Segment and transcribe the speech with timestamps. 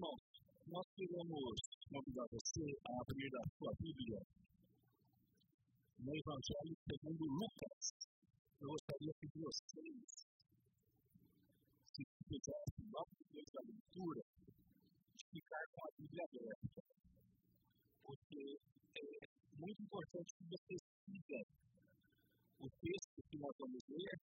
[0.00, 0.24] Irmãos,
[0.72, 1.60] nós queremos
[1.92, 4.18] convidar você a abrir a sua Bíblia
[5.98, 7.82] no Evangelho segundo Lucas.
[8.62, 10.24] Eu gostaria que vocês,
[11.92, 14.22] se fizessem logo depois da leitura,
[15.20, 16.82] de ficar com a Bíblia aberta.
[18.00, 18.56] Porque
[18.96, 21.44] é muito importante que vocês sigam
[22.56, 24.16] o texto que nós vamos ler.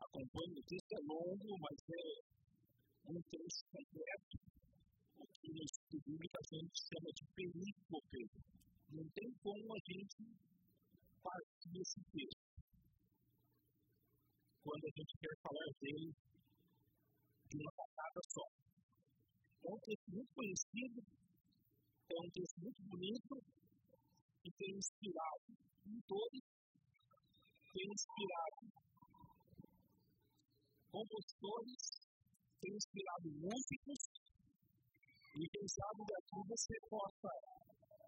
[0.00, 4.52] Acompanhe, o texto é longo, mas é um texto completo,
[5.30, 8.20] que no estudo bíblico a gente chama de perícope.
[8.90, 10.16] Não tem como a gente
[11.22, 12.42] partir desse texto.
[14.64, 16.12] Quando a gente quer falar dele
[17.50, 18.46] de uma patada só.
[19.62, 21.02] É um texto muito conhecido,
[22.10, 23.34] é um texto muito bonito
[24.44, 25.52] e tem inspirado
[25.86, 26.40] em todos,
[27.72, 28.82] tem inspirado
[30.90, 32.02] compositores
[32.62, 33.98] tem inspirado músicos
[35.32, 37.30] e quem sabe daqui você possa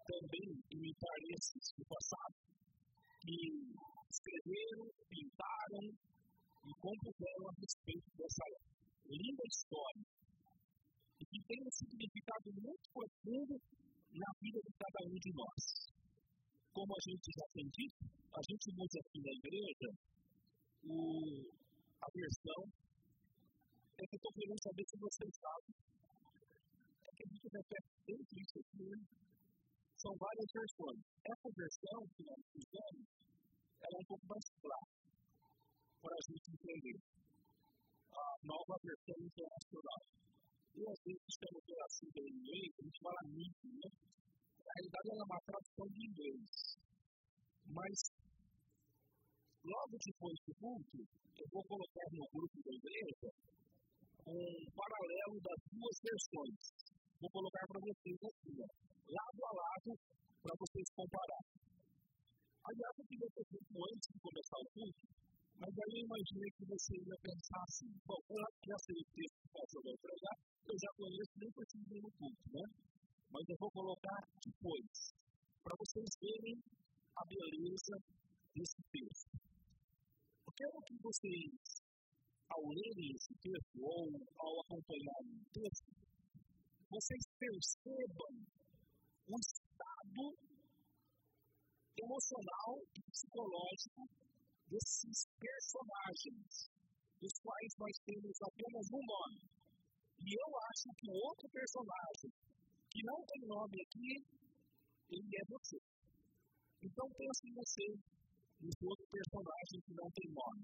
[0.05, 2.37] também imitar esses do passado
[3.21, 3.39] que
[4.09, 8.45] escreveram, pintaram e compuseram a respeito dessa
[9.09, 10.05] linda história
[11.17, 13.53] e que tem um significado muito profundo
[14.13, 15.63] na vida de cada um de nós.
[16.73, 18.01] Como a gente já tem dito,
[18.35, 19.89] a gente usa aqui na igreja
[20.85, 20.97] o,
[22.01, 22.61] a versão
[23.97, 25.74] é que eu estou querendo saber se vocês sabem.
[27.25, 29.01] A gente repete sempre isso aqui, né?
[29.97, 31.01] São várias versões.
[31.25, 33.05] Essa versão que nós fizemos,
[33.81, 34.89] ela é um pouco mais clara
[36.05, 36.97] para a gente entender.
[38.13, 40.01] A nova versão internacional.
[40.77, 41.33] E às vezes
[41.65, 43.89] de assim em inglês, a gente fala MIT, né?
[44.61, 46.45] Na realidade, ela é uma tradução de inglês.
[47.73, 47.97] Mas,
[49.65, 50.97] logo depois do culto,
[51.41, 53.29] eu vou colocar no grupo da igreja
[54.29, 56.94] um paralelo das duas versões.
[57.19, 58.67] Vou colocar para vocês aqui, ó,
[59.07, 59.89] lado a lado,
[60.43, 61.55] para vocês compararem.
[62.65, 65.05] Aliás, eu queria ter feito antes de começar o curso,
[65.55, 69.37] mas aí eu imaginei que você ia pensar assim: bom, eu já sei o texto
[69.47, 72.65] que eu vou pregar, eu já conheço, nem preciso ir no culto, né?
[73.31, 74.91] Mas eu vou colocar depois,
[75.63, 76.57] para vocês verem
[77.15, 77.95] a beleza
[78.53, 79.33] desse texto.
[80.45, 81.85] Eu quero que vocês
[82.49, 86.04] ao lerem esse texto ou ao acompanharem o texto,
[86.95, 88.31] vocês percebam
[89.27, 90.23] o estado
[91.99, 94.01] emocional e psicológico
[94.71, 96.71] desses personagens,
[97.19, 99.43] dos quais nós temos apenas um nome.
[100.23, 102.31] E eu acho que o outro personagem,
[102.87, 104.11] que não tem nome aqui,
[105.11, 105.79] ele é você.
[106.79, 107.87] Então pense em você,
[108.63, 110.63] nesse outro personagem que não tem nome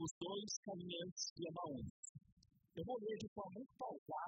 [0.00, 2.30] os dois caminhantes de Emaús.
[2.76, 4.19] Eu vou ler de forma muito pausada,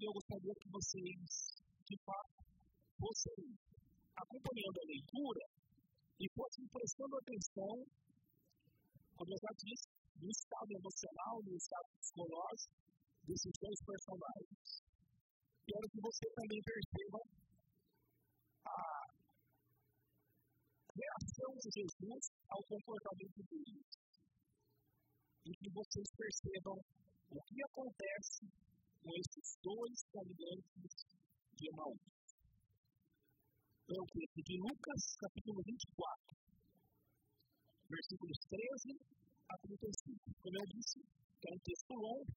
[0.00, 1.28] porque eu gostaria que vocês,
[1.84, 2.40] de fato,
[2.96, 3.52] fossem
[4.16, 5.44] acompanhando a leitura
[6.18, 7.84] e fossem prestando atenção,
[9.12, 12.72] como eu já disse, no estado emocional, no estado psicológico
[13.28, 14.68] desses dois personagens.
[15.68, 17.20] Quero que você também perceba
[18.64, 19.04] a
[20.96, 23.84] reação de Jesus ao comportamento deles
[25.44, 26.80] e que vocês percebam
[27.36, 28.69] o que acontece
[29.02, 30.92] com esses dois caminhantes
[31.56, 32.00] de Emaús.
[33.90, 36.36] É o texto de Lucas, capítulo 24,
[37.90, 39.00] versículos 13
[39.48, 40.20] a 35.
[40.42, 42.32] Como eu disse, é um texto longo,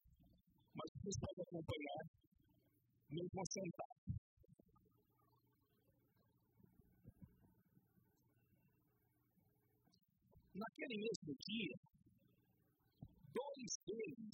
[0.74, 2.02] mas vocês podem acompanhar
[3.10, 3.94] mesmo assentado.
[10.54, 11.76] Naquele mesmo dia,
[13.34, 14.33] dois deles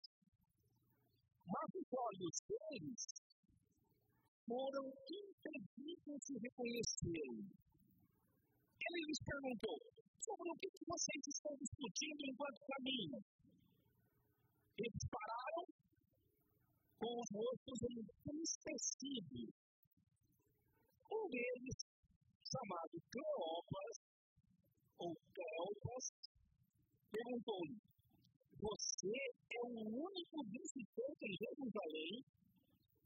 [1.45, 3.01] Mas os olhos deles
[4.47, 7.45] foram impedidos de reconhecê-lo.
[8.81, 9.77] Ele lhes perguntou:
[10.21, 13.21] sobre o que vocês estão discutindo enquanto caminham?
[14.77, 15.65] Eles pararam
[16.99, 19.49] com os rostos entristecidos.
[21.11, 21.77] Um deles,
[22.45, 23.95] chamado Cleopas,
[24.99, 26.05] ou Cleopas,
[27.11, 27.90] perguntou-lhe:
[28.61, 32.21] você é o único visitante em Jerusalém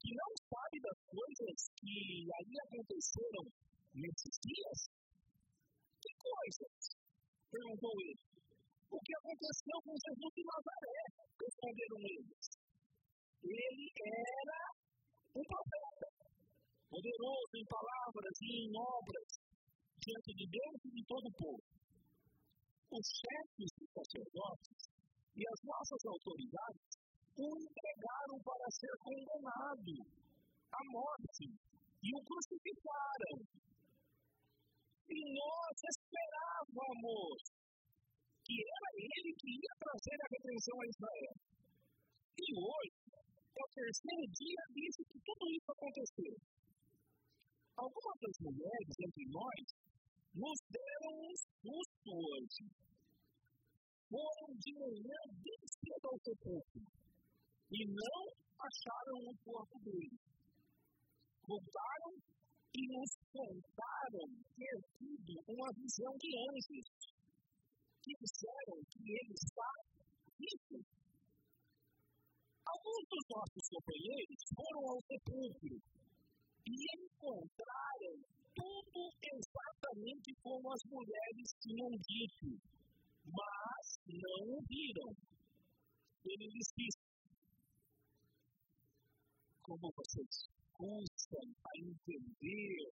[0.03, 3.43] que não sabe das aí aconteceram
[3.95, 4.79] nesses dias?
[6.03, 6.75] Que coisas?
[7.49, 8.19] Perguntou ele.
[8.91, 11.01] O que aconteceu com Jesus de Nazaré?
[11.39, 12.45] Responderam eles.
[13.47, 14.59] Ele era
[15.39, 16.07] um profeta,
[16.89, 19.29] poderoso em palavras e em obras,
[20.03, 21.63] diante de Deus e de todo o povo.
[22.91, 24.94] Os chefes dos sacerdotes
[25.35, 26.95] e as nossas autoridades
[27.35, 29.93] o entregaram para ser condenado
[30.71, 31.45] à morte
[32.03, 33.35] e o crucificaram.
[35.09, 37.39] E nós esperávamos
[38.45, 41.35] que era ele que ia trazer a redenção a Israel.
[42.39, 43.05] E hoje,
[43.55, 46.35] é o terceiro dia desde que tudo isso aconteceu.
[47.75, 49.63] Algumas das mulheres entre nós
[50.35, 52.63] nos deram um susto hoje.
[54.09, 55.65] Foram de manhã bem
[56.03, 56.81] ao sepulcro
[57.71, 58.19] e não
[58.61, 60.17] acharam o corpo dele.
[61.47, 62.13] Voltaram
[62.75, 66.85] e nos contaram ter tido uma visão de anjos
[68.03, 69.71] que disseram que ele está
[70.37, 70.77] vivo.
[72.65, 75.75] Alguns dos nossos companheiros foram ao sepulcro
[76.67, 78.15] e encontraram
[78.53, 82.47] tudo exatamente como as mulheres tinham dito,
[83.25, 85.11] mas não o viram.
[86.25, 86.99] Ele lhes disse:
[89.61, 92.89] Como vocês custam a entender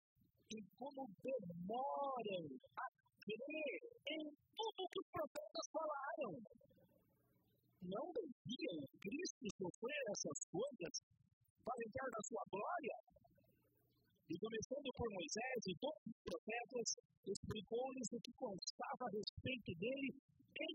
[0.51, 2.45] e como demoram
[2.77, 2.87] a
[3.21, 4.25] crer em
[4.57, 6.33] tudo que os profetas falaram.
[7.83, 10.95] Não deviam Cristo sofrer essas coisas
[11.65, 13.18] para entrar na sua glória?
[14.29, 16.89] E começando por Moisés e todos os profetas,
[17.25, 20.11] explicou-lhes o que constava a respeito dele
[20.61, 20.75] em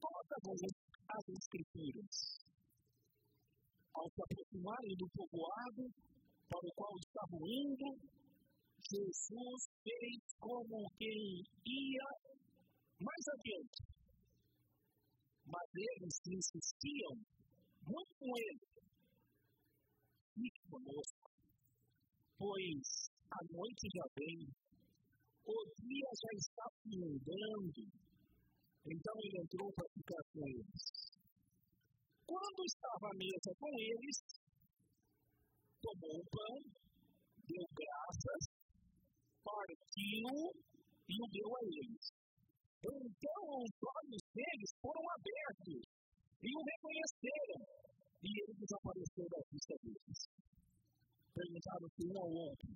[0.00, 0.72] todas
[1.08, 2.14] as Escrituras.
[3.92, 5.84] Ao se aproximarem do povoado
[6.48, 7.88] para o qual estavam indo,
[8.88, 12.08] Jesus fez como quem ia
[13.00, 13.80] mais adiante.
[15.46, 17.14] Mas eles insistiam
[17.84, 18.66] muito com ele.
[20.34, 21.23] Fique conosco,
[22.38, 22.86] pois
[23.30, 24.48] a noite já vem,
[25.46, 27.82] o dia já está findando.
[28.86, 30.82] Então ele entrou para ficar com eles.
[32.26, 34.16] Quando estava à mesa com eles,
[35.80, 36.56] tomou o pão,
[37.48, 38.64] deu graças
[39.44, 40.32] partiu
[41.08, 42.04] e o deu a eles.
[42.80, 45.82] Então os olhos deles foram abertos
[46.42, 47.60] e o reconheceram,
[48.24, 50.20] e ele desapareceu da vista deles.
[51.34, 52.70] Perguntaram se um ao outro,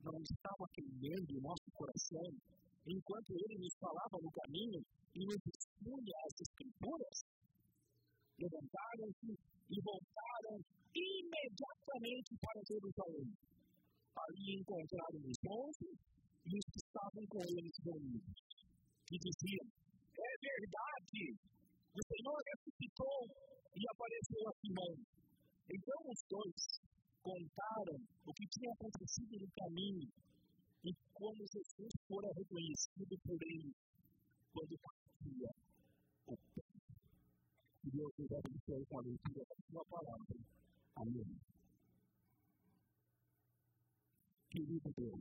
[0.00, 2.28] não estava queimando o nosso coração
[2.86, 4.80] enquanto ele nos falava no caminho
[5.14, 7.18] e nos expunha as Escrituras?
[8.40, 9.32] Levantaram-se
[9.70, 10.56] e voltaram
[10.94, 13.28] imediatamente para Jerusalém
[14.14, 15.90] ali encontraram os onze
[16.46, 18.38] e os que estavam com eles reunidos,
[19.06, 19.66] que diziam:
[20.14, 21.22] É verdade,
[21.94, 23.20] o Senhor ressuscitou
[23.74, 24.94] e apareceu a Simão.
[25.66, 26.60] Então os dois
[27.24, 30.08] contaram o que tinha acontecido no caminho
[30.84, 33.74] e como Jesus fora reconhecido por eles
[34.52, 35.50] quando partia
[36.28, 36.64] o pão.
[37.82, 40.36] Que Deus nos abençoe com a leitura da sua palavra.
[40.96, 41.54] Amém
[44.54, 45.20] querido Deus,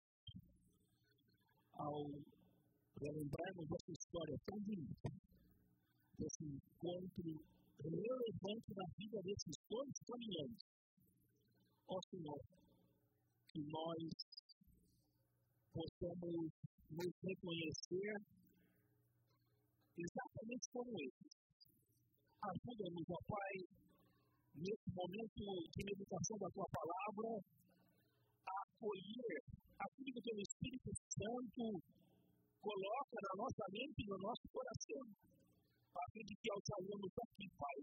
[1.74, 2.05] ao
[3.01, 5.10] relembrarmos essa história tão bonita,
[6.19, 7.43] desse encontro
[7.81, 10.65] relevante na vida desses dois caminhantes,
[11.93, 12.41] ó Senhor,
[13.50, 14.01] que nós
[15.73, 16.50] possamos
[16.89, 18.13] nos reconhecer
[19.97, 21.33] exatamente como eles.
[22.43, 23.55] Ajuda-nos, ó Pai,
[24.57, 27.29] nesse momento de meditação da Tua palavra,
[28.41, 29.38] acolher
[29.77, 31.63] aquilo que o teu Espírito Santo
[32.62, 35.03] coloca na nossa mente e no nosso coração.
[35.93, 37.77] A de que ao sairmos aqui, Pai,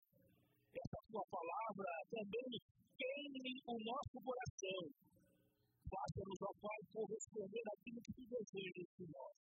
[0.78, 2.60] essa tua palavra também
[2.96, 4.82] queime o nosso coração.
[5.90, 9.34] Faça-nos, ó Pai, corresponder àquilo que tu desejas de nós.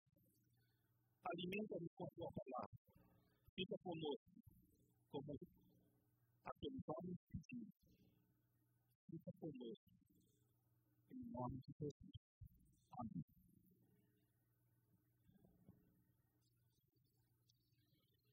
[1.26, 2.78] Alimenta-nos com a tua palavra.
[3.56, 4.36] Fica conosco,
[5.10, 5.32] como
[6.44, 7.72] atualizamos pedido.
[9.10, 9.96] Fica conosco
[11.10, 12.16] em nome de Jesus.
[12.98, 13.24] Amém.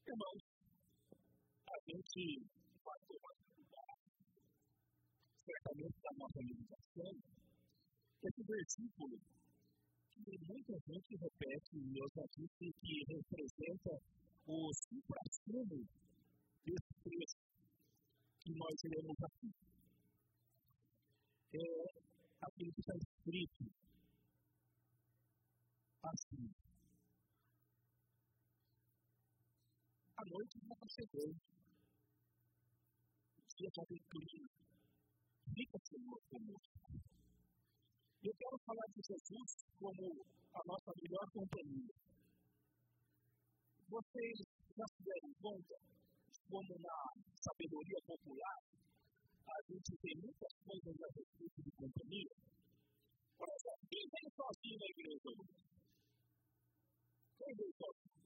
[0.06, 0.44] Irmãos,
[1.68, 2.63] a gente
[5.46, 7.12] certamente, da nossa meditação,
[8.24, 9.20] esse versículo
[10.24, 14.00] que muita gente repete, e eu já disse que representa
[14.48, 15.88] o supra-sumo
[16.66, 17.40] desse texto
[18.40, 19.52] que nós lemos aqui.
[21.54, 22.04] É,
[22.42, 23.72] aquilo que está escrito
[26.04, 26.50] assim.
[30.18, 31.30] A noite já chegou.
[33.38, 34.50] O dia já declina.
[35.52, 36.80] Fica, Senhor, conosco.
[38.24, 41.94] Eu quero falar de Jesus como a nossa melhor companhia.
[43.90, 44.38] Vocês
[44.78, 45.76] já se deram conta
[46.50, 46.98] como na
[47.42, 48.58] sabedoria popular
[49.44, 52.36] a gente tem muitas coisas a respeito de companhia?
[53.38, 55.56] Por exemplo, quem vem sozinho na igreja hoje?
[57.38, 58.24] Quem vem sozinho?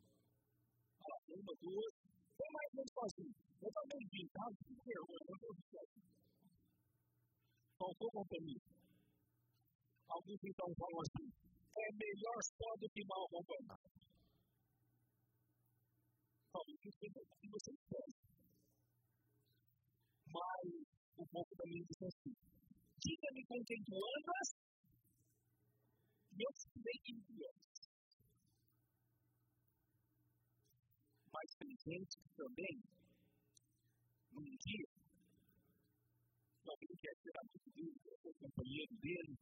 [1.02, 1.94] Ah, uma, duas.
[2.38, 3.36] Quem mais vem sozinho?
[3.62, 4.46] Eu também vim, tá?
[4.48, 6.08] Eu não vim sozinho.
[7.80, 8.62] Faltou companhia.
[10.10, 11.28] Alguns então falam assim:
[11.78, 13.92] é melhor só do que mal acompanhado.
[16.52, 18.10] Talvez isso seja o que você quer.
[20.34, 21.98] Mas um pouco da minha diz
[23.00, 24.56] Diga-me com quem tu andas,
[26.34, 27.90] e eu sei quem tu és.
[31.32, 32.82] Mas tem gente que também,
[34.32, 34.88] num dia,
[36.98, 39.34] quer ser amigo dele, quer ser companheiro dele,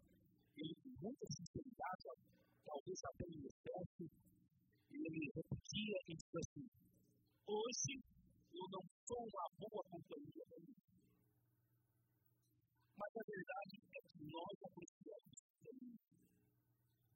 [0.57, 2.03] ele com muita sinceridade,
[2.65, 4.03] talvez até em excesso,
[4.91, 6.67] ele repetia e disse assim:
[7.47, 7.93] Hoje
[8.55, 10.75] eu não sou uma boa companhia para mim.
[12.97, 15.35] Mas a verdade é que nós apreciamos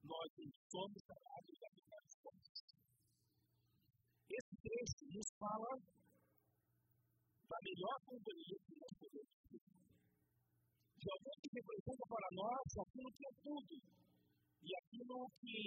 [0.03, 2.59] Nós não somos chamados a ficar coisas.
[4.29, 5.71] Esse texto nos fala
[7.49, 9.88] da melhor companhia que nós podemos ter.
[10.99, 13.75] De alguém que representa para nós aquilo que é tudo
[14.59, 15.59] e aquilo que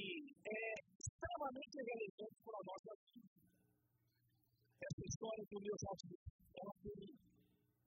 [0.45, 3.41] é extremamente relevante para a nossa vida.
[4.77, 5.93] Essa história do meu já
[6.53, 7.17] ela tem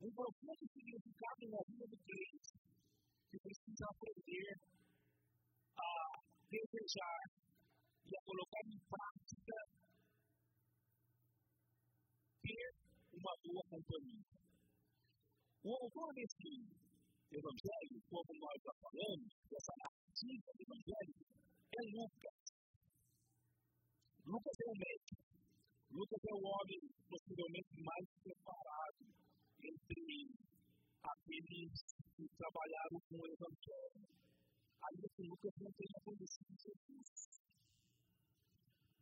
[0.01, 2.51] um profundo significado na vida do crente
[3.29, 4.49] que precisa aprender
[5.77, 5.91] a
[6.49, 7.21] desejar
[8.05, 9.57] e a colocar em prática
[12.41, 12.67] ter
[13.13, 14.25] uma boa companhia.
[15.61, 16.84] O autor desse
[17.35, 21.15] evangelho, como nós já falamos, dessa narrativa do evangelho,
[21.75, 22.39] é Lucas.
[24.25, 25.25] Lucas é o médico.
[25.95, 29.05] Lucas é o homem possivelmente mais preparado
[29.63, 30.05] entre
[31.03, 31.71] aqueles
[32.15, 34.07] que trabalharam com o Evangelho.
[34.85, 37.09] Ainda que Lucas não tenha conhecido Jesus.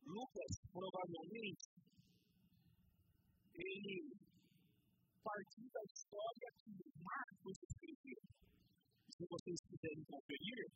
[0.05, 1.65] Lucas, provavelmente,
[3.55, 4.15] ele
[5.23, 6.93] partiu da história que.
[9.23, 10.67] Se vocês quiserem conferir,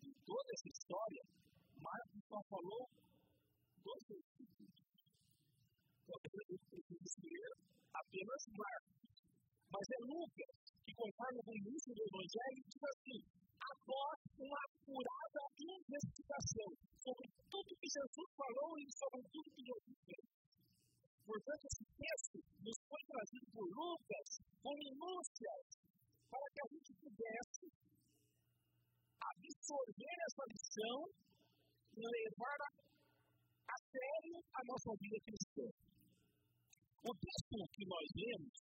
[0.00, 1.22] em toda essa história,
[1.76, 2.88] Marcos só falou
[3.84, 4.72] dois versículos.
[6.00, 6.16] Então,
[6.48, 7.52] ele escreveu
[7.92, 9.20] apenas Marcos.
[9.68, 13.20] Mas é Lucas que, conforme o início do Evangelho, diz assim:
[13.60, 16.68] após uma apurada investigação
[17.04, 20.24] sobre tudo que Jesus falou e sobre tudo que Jesus fez.
[21.20, 25.77] Portanto, esse texto nos foi trazido por Lucas com minúcias
[26.30, 27.64] para que a gente pudesse
[29.18, 30.98] absorver essa lição
[31.96, 32.58] e levar
[33.68, 35.66] a sério a nossa vida cristã.
[37.04, 38.54] O texto que nós lemos,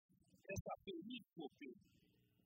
[0.45, 1.67] essa perícope,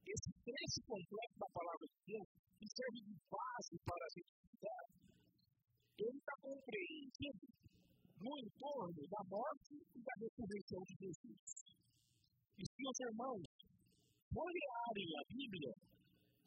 [0.07, 4.83] esse trecho completo da palavra de Deus, que serve de base para a gente estudar,
[5.99, 7.45] ele está compreendido
[8.19, 11.69] no entorno da morte e da ressurreição de Jesus.
[12.59, 13.43] E se os irmãos
[14.33, 15.71] folhearem a Bíblia,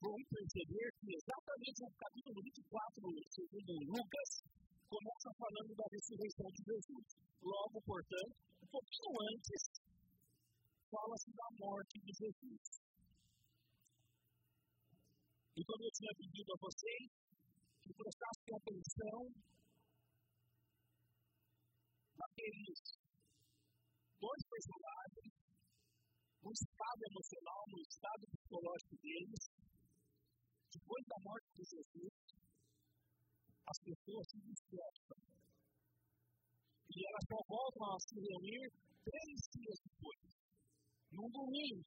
[0.02, 4.30] vão perceber que exatamente no capítulo 24, segundo Lucas,
[4.86, 7.06] começa falando da ressurreição de Jesus.
[7.42, 9.60] Logo, portanto, um pouquinho antes,
[10.90, 12.62] fala-se da morte de Jesus.
[15.56, 17.06] E como eu tinha pedido a vocês,
[17.82, 19.18] que prestassem atenção
[22.16, 22.78] naqueles
[24.20, 25.01] dois personagens,
[26.42, 29.42] no estado emocional, no estado psicológico deles,
[30.74, 32.14] depois da morte de Jesus,
[33.70, 35.18] as pessoas se dispersam.
[36.92, 38.68] E elas só voltam a se reunir
[39.06, 40.20] três dias depois,
[41.12, 41.84] num domingo.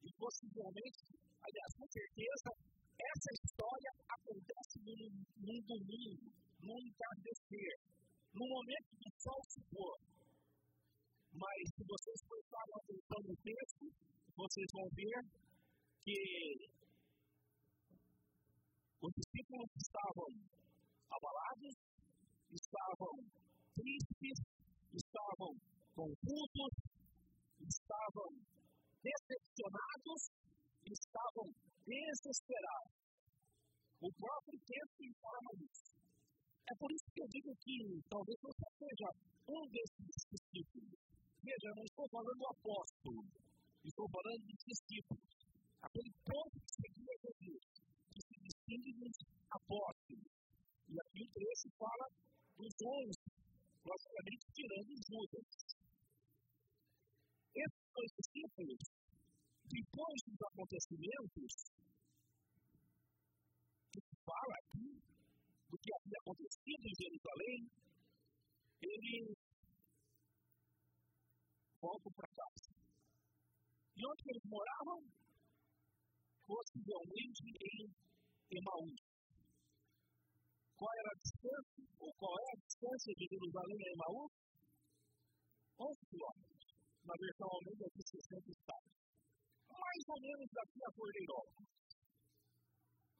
[0.00, 1.04] E possivelmente,
[1.42, 2.50] aliás, com certeza,
[2.96, 6.26] essa história acontece num, num domingo,
[6.62, 7.74] num entardecer,
[8.32, 9.98] num momento de sol se pôr.
[11.32, 13.84] Mas se vocês prestarem atenção no texto,
[14.36, 15.22] vocês vão ver
[16.04, 16.20] que
[19.02, 20.28] os discípulos estavam
[21.10, 21.74] abalados,
[22.52, 23.14] estavam
[23.74, 24.38] tristes,
[24.92, 25.52] estavam
[25.94, 26.72] confusos,
[27.60, 28.28] estavam
[29.02, 30.20] decepcionados,
[30.84, 31.46] estavam
[31.86, 32.92] desesperados.
[34.00, 35.94] O próprio texto informa isso.
[36.70, 39.08] É por isso que eu digo que talvez você seja
[39.48, 41.09] um desses discípulos.
[41.42, 43.24] Veja, eu não estou falando do apóstolo,
[43.82, 45.24] estou falando de discípulos.
[45.80, 47.64] Aquele ponto que seguia Jesus,
[48.12, 49.16] que se distingue dos
[49.48, 50.28] apóstolos.
[50.88, 52.06] E aqui o texto fala
[52.58, 53.24] dos onze,
[53.88, 55.46] logicamente tirando Judas.
[57.56, 58.80] Esses dois discípulos,
[59.64, 61.52] depois dos acontecimentos,
[63.92, 64.92] que se fala aqui,
[65.70, 67.60] do que havia acontecido em Jerusalém,
[68.82, 69.49] eles
[71.80, 72.70] voltam para casa.
[73.96, 75.00] E onde eles moravam?
[76.44, 77.88] Possivelmente em
[78.52, 79.00] Emaús.
[80.76, 84.32] Qual era a distância, ou qual é a distância de Jerusalém a Emaús?
[85.80, 86.64] 11 quilômetros.
[87.04, 88.92] Na versão Almeida, aqui 60 estados.
[89.68, 91.70] Mais ou menos daqui a Cordeirópolis.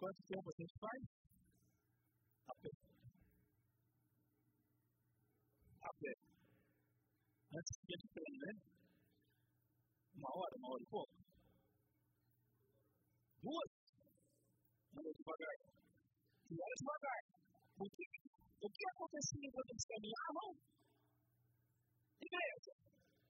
[0.00, 1.00] Quanto tempo a gente faz?
[2.48, 2.54] A
[7.50, 8.52] Antes tinha de trem, né?
[10.14, 11.14] Uma hora, uma hora e pouco.
[13.42, 13.70] Duas?
[14.94, 15.56] Andou devagar.
[16.46, 17.20] E era devagar.
[17.74, 18.04] O que,
[18.62, 20.48] o que acontecia quando eles caminhavam?
[22.22, 22.72] Igreja.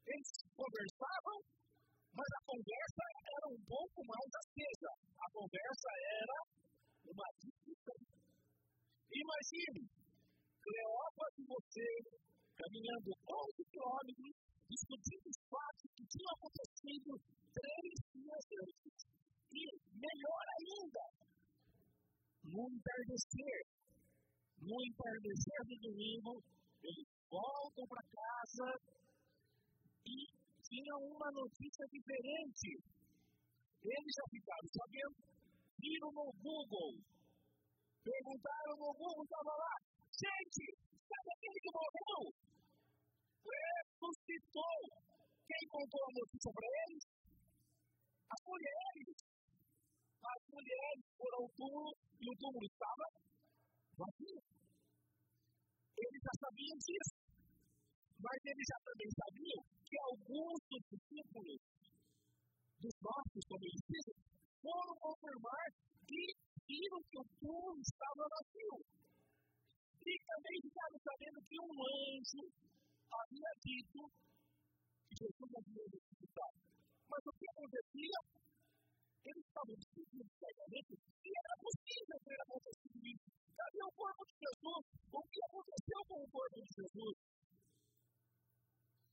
[0.04, 1.38] Eles conversavam,
[2.12, 4.90] mas a conversa era um pouco mais acesa.
[5.16, 6.38] A conversa era
[7.08, 8.00] uma discussão.
[9.10, 9.82] Imagine,
[10.60, 11.88] Cleópatra e você
[12.60, 13.10] caminhando
[14.00, 14.36] 11 quilômetros,
[14.68, 17.10] discutindo os fatos que tinham acontecido
[17.52, 18.96] três dias antes.
[19.50, 21.04] E, melhor ainda,
[22.44, 23.60] no entardecer,
[24.62, 26.42] no entardecer do domingo,
[26.82, 28.68] eles voltam para casa
[30.06, 30.16] e
[30.64, 32.70] tinham uma notícia diferente.
[33.82, 35.16] Eles já ficaram sabendo,
[35.80, 36.94] viram no Google,
[38.04, 39.74] perguntaram no Google, estava lá,
[40.14, 40.62] gente,
[41.08, 42.50] sabe aquele que morreu?
[44.50, 44.82] Ressuscitou.
[45.46, 47.02] Quem contou a notícia para eles?
[48.30, 49.16] As mulheres.
[50.20, 53.06] As mulheres foram ao túmulo e o túmulo estava
[53.94, 54.40] vazio.
[55.98, 57.14] Eles já sabiam disso.
[58.20, 61.60] Mas eles já também sabiam que alguns dos discípulos
[62.80, 63.64] dos nossos, como
[64.60, 65.66] foram confirmar
[66.06, 66.22] que
[66.68, 68.76] viram que o túmulo estava vazio.
[70.00, 72.42] E também ficaram sabendo que um anjo
[73.10, 74.00] havia dito
[75.18, 76.58] Jesus havia ressuscitado.
[77.10, 78.18] Mas o que acontecia?
[79.24, 83.28] Eles estavam discutindo certamente que era possível ter acontecido isso.
[83.56, 84.84] Cadê o corpo de Jesus?
[85.12, 87.16] O que aconteceu com o corpo de Jesus?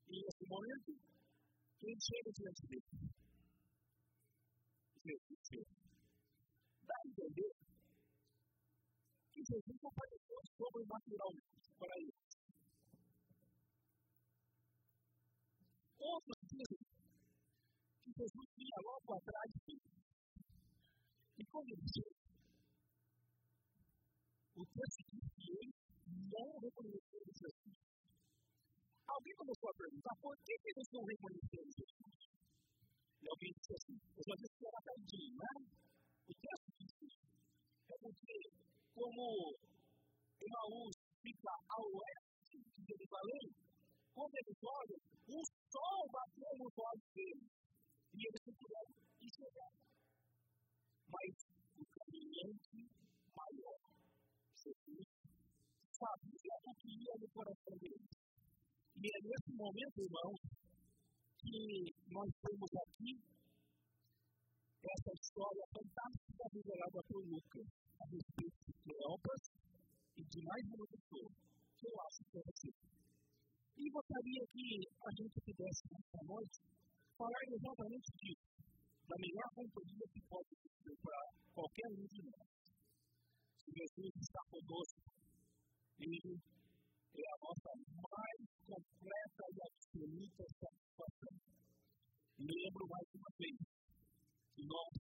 [0.08, 0.92] E nesse momento,
[1.82, 2.90] quem chega diante dele?
[5.04, 5.76] Jesus chega.
[6.88, 7.52] Dá a entender
[9.34, 12.17] que Jesus apareceu sobrenaturalmente para eles.
[16.00, 16.80] Outros dizem
[18.04, 19.98] que Jesus vinha logo atrás deles.
[21.38, 22.18] E como ele disse,
[24.58, 25.76] o texto diz que eles
[26.34, 27.78] não reconheceram Jesus.
[29.08, 32.18] Alguém começou a perguntar por que, eles não reconheceram Jesus?
[33.22, 35.54] E alguém disse assim, eu já disse que era tardinho, né?
[36.28, 37.26] O texto diz isso.
[37.90, 38.38] É porque,
[38.94, 39.56] como
[40.42, 43.46] Emaús fica ao oeste de Jerusalém,
[44.18, 45.00] quando eles olham,
[45.30, 47.50] o sol bateu nos olhos deles.
[48.18, 49.74] E eles não puderam enxergar.
[51.14, 51.34] Mas
[51.78, 52.82] o caminhante
[53.38, 53.80] maior,
[54.58, 55.06] Jesus,
[55.94, 58.10] sabia o que ia no coração deles.
[58.98, 60.42] E é nesse momento, irmãos,
[61.38, 63.22] que nós temos aqui
[64.82, 67.68] essa história fantástica revelada por Lucas
[68.02, 69.42] a respeito de Cleopas
[70.18, 71.30] e de mais uma pessoa
[71.78, 73.07] que eu acho que é você.
[73.78, 74.68] E gostaria que
[75.06, 76.58] a gente pudesse, nesta noite,
[77.14, 78.50] falar exatamente disso,
[79.06, 81.22] da melhor companhia que pode existir para
[81.54, 82.50] qualquer um de nós.
[83.62, 85.02] Se Jesus está conosco,
[86.02, 86.34] Ele
[87.18, 91.36] é a nossa mais completa e absoluta satisfação.
[92.38, 93.58] Lembro mais uma vez
[94.58, 94.92] que nós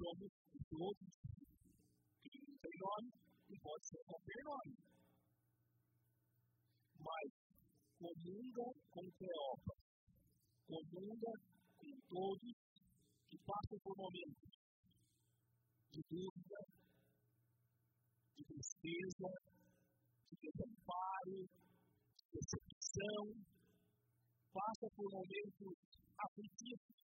[0.00, 0.32] somos
[0.68, 1.08] todos
[2.24, 3.08] que não tem nome
[3.52, 4.72] e pode ser qualquer nome.
[7.02, 7.31] Mas
[8.02, 9.80] comunga com Cleopas,
[10.66, 11.32] comunga
[11.78, 12.54] com todos
[13.30, 14.50] que passam por momentos
[15.92, 16.60] de dúvida,
[18.36, 19.30] de tristeza,
[20.30, 21.46] de desamparo,
[22.18, 23.24] de decepção,
[24.52, 25.78] passa por momentos
[26.18, 26.96] aflitivos.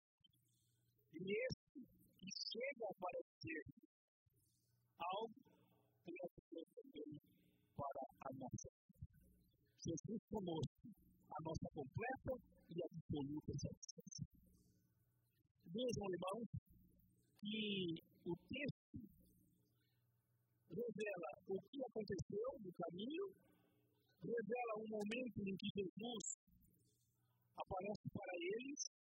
[1.14, 1.86] E esse
[2.18, 3.64] que chega a aparecer
[4.98, 5.42] algo
[6.06, 6.38] tem a
[7.78, 8.87] para a nação.
[9.88, 10.88] Jesus conosco,
[11.32, 12.34] a nossa completa
[12.68, 14.28] e absoluta satisfação.
[15.64, 16.48] Vejam, irmãos,
[17.40, 17.96] que
[18.28, 19.00] o texto
[20.76, 23.32] revela o que aconteceu no caminho,
[24.20, 26.36] revela um momento em que Jesus
[27.56, 28.92] aparece para eles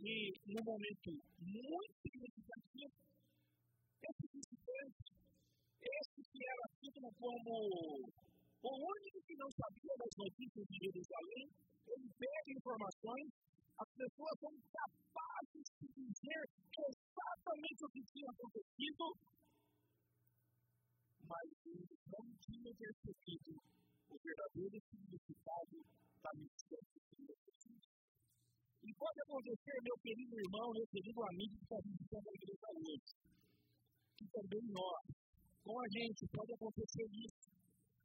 [0.00, 2.94] e, num momento muito significativo,
[4.02, 5.06] esse visitante,
[5.86, 8.10] esse que era tido como
[8.66, 11.46] o único que não sabia das notícias de Jerusalém,
[11.86, 13.28] ele pega informações,
[13.78, 16.42] as pessoas são capazes de dizer
[16.74, 19.04] exatamente o que tinha acontecido,
[21.30, 23.52] mas eles não tinham percebido
[24.10, 25.76] o verdadeiro significado
[26.22, 27.82] da missão Senhor Jesus.
[28.82, 33.14] E pode acontecer, meu querido irmão, meu querido amigo que está visitando a igreja hoje,
[34.16, 35.02] que também nós,
[35.62, 37.55] com a gente, pode acontecer isso.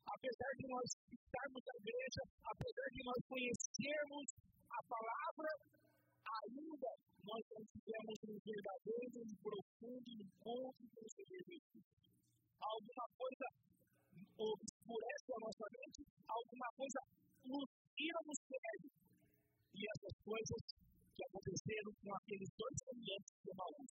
[0.06, 4.28] Apesar de nós estarmos na igreja, apesar de nós conhecermos
[4.70, 5.52] a palavra,
[6.42, 11.86] ainda nós não tivemos um verdadeiro e profundo encontro com o Senhor Jesus.
[12.62, 13.46] Alguma coisa
[14.42, 17.00] obscurece a nossa mente, alguma coisa
[17.46, 18.90] nos tira do sério.
[19.72, 20.62] E essas coisas
[21.16, 23.92] que aconteceram com aqueles dois caminhantes de Maús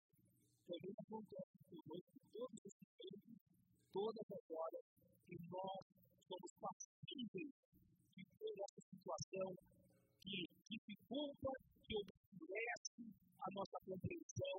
[0.67, 3.37] também acontecem conosco todos os tempos,
[3.91, 4.85] todas as horas,
[5.27, 5.86] e nós
[6.27, 7.51] somos passíveis
[8.15, 9.49] de ter essa situação
[10.21, 10.37] que
[10.67, 11.49] dificulta,
[11.87, 13.03] que obscurece
[13.39, 14.57] a nossa compreensão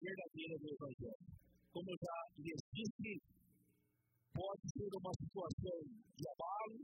[0.00, 1.26] verdadeira do Evangelho.
[1.72, 3.12] Como eu já lhes disse,
[4.34, 5.78] pode ser uma situação
[6.16, 6.80] de abalo,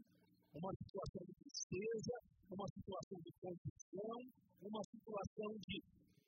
[0.54, 2.14] uma situação de tristeza,
[2.50, 4.16] uma situação de confusão,
[4.62, 5.76] uma situação de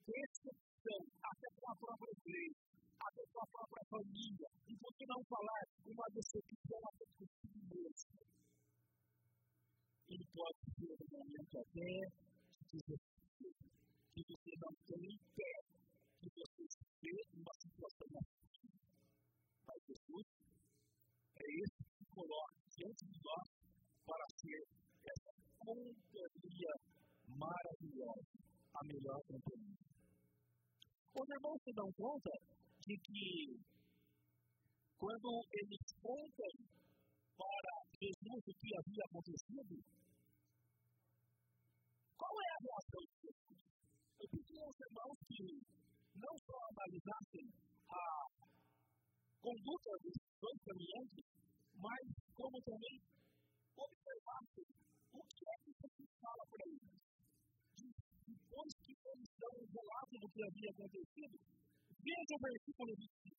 [0.05, 2.68] decepção, até com a própria igreja,
[2.99, 8.19] a própria família, e por que não falar uma decepção até consigo mesmo?
[10.09, 11.91] Ele pode ser um momento até
[12.73, 12.79] de
[14.15, 15.55] que você não tem pé,
[16.19, 16.65] que você
[17.03, 18.71] vê uma situação assim.
[19.67, 20.27] Mas Jesus
[21.37, 23.47] é esse que coloca diante de nós
[24.07, 24.61] para ser
[25.07, 26.73] essa companhia
[27.29, 28.35] maravilhosa,
[28.75, 29.87] a melhor companhia.
[31.15, 32.31] Os irmãos se dão conta
[32.89, 33.61] de que
[34.97, 36.53] quando eles contam
[37.37, 39.75] para Jesus o que havia acontecido,
[42.17, 43.61] qual é a reação de Jesus?
[44.19, 45.49] Eu pedi aos irmãos que
[46.17, 47.47] não só analisassem
[47.93, 48.05] a
[49.37, 51.27] conduta dos dois caminhantes,
[51.77, 52.97] mas como também
[53.77, 54.69] observassem
[55.13, 56.97] o que é que Jesus fala para eles.
[58.33, 61.37] Depois que eles dão um relato do que havia acontecido,
[62.05, 63.39] veja o versículo 25.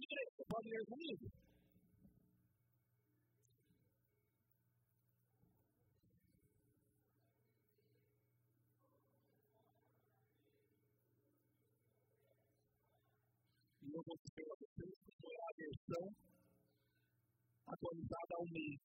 [0.00, 1.26] Igreja, pode ler comigo?
[13.82, 16.06] E eu vou dizer a vocês como é a versão
[17.66, 18.78] atualizada ao meio.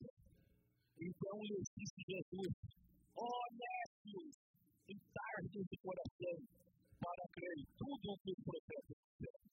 [0.99, 2.53] Então lhes disse Jesus:
[3.15, 4.31] honestos
[4.87, 6.62] e tardos de coração,
[7.03, 9.43] para crer em tudo o que os profetas disseram.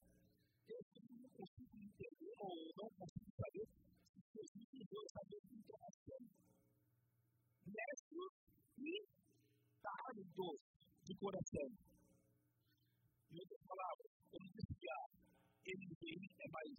[0.71, 0.81] Eu
[1.19, 6.21] não consigo entender ou não consigo saber se Jesus usou essa mesma informação.
[7.67, 8.31] Honestos
[8.79, 8.93] e
[9.83, 10.61] tardos
[11.03, 11.69] de coração.
[13.31, 15.01] Em outras palavras, como disse que a
[15.75, 16.79] NVI é mais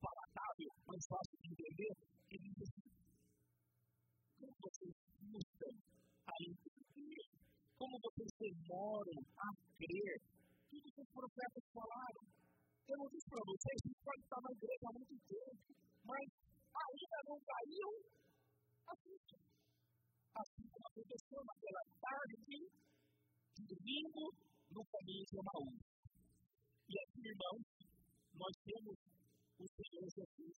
[0.00, 1.92] palatável, mais fácil de entender,
[2.30, 2.88] ele diz assim,
[4.40, 5.95] como vocês entender,
[8.26, 10.18] vocês demoram a crer
[10.70, 12.22] tudo que os profetas falaram.
[12.86, 15.66] Eu não disse para vocês, vocês podem estar na igreja há muito tempo,
[16.06, 16.26] mas
[16.74, 17.90] ainda não caiu
[18.86, 19.38] a ficha.
[20.42, 22.58] Assim como aconteceu naquela tarde de
[23.62, 24.24] domingo
[24.74, 25.80] no caminho de Maús.
[26.86, 27.62] E aqui, irmãos,
[28.34, 28.96] nós temos
[29.58, 30.58] o Senhor Jesus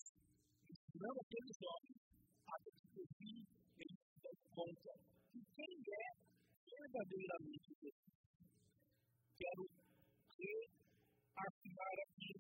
[0.72, 2.00] ensinando aqueles homens
[2.48, 3.40] a descobrir
[3.78, 4.94] eles se dão conta
[5.32, 6.28] de quem é
[6.68, 8.18] verdadeiramente Jesus.
[9.38, 9.64] Quero
[10.38, 12.32] reafirmar aqui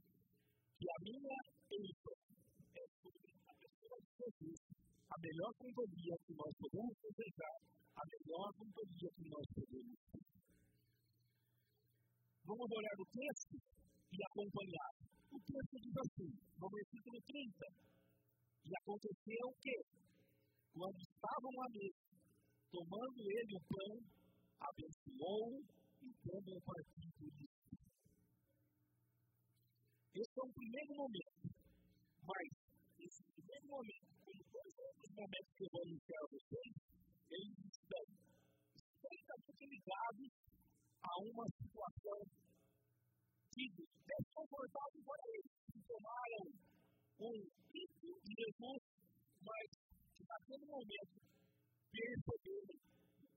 [0.78, 1.38] que a minha
[1.72, 2.34] ênfase
[2.76, 4.60] é sobre a pessoa de Jesus,
[5.08, 7.58] a melhor companhia que nós podemos desejar,
[7.96, 10.26] a melhor companhia que nós podemos ter.
[12.48, 13.56] Vamos olhar o texto
[14.12, 14.92] e acompanhar.
[15.28, 17.88] O texto diz assim, no versículo 30.
[18.68, 19.78] E aconteceu o quê?
[20.72, 22.08] Quando estavam à mesa,
[22.72, 23.94] tomando ele o pão,
[24.60, 25.62] abençoou
[26.02, 27.48] e dando o partido de
[30.18, 31.48] Esse é o primeiro momento.
[32.28, 32.48] Mas,
[33.00, 36.74] esse primeiro momento, como todos os outros momentos que eu vou anunciar a vocês,
[37.32, 38.06] eles estão
[38.76, 40.32] estreitamente ligados
[41.04, 42.20] a uma situação
[43.54, 46.46] que desconfortável para eles, que tomaram
[47.20, 47.36] um
[47.74, 48.82] risco de Jesus,
[49.42, 49.68] mas
[50.18, 51.37] que naquele momento
[51.92, 52.78] perceberam